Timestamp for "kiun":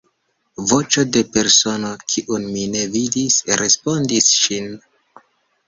2.13-2.49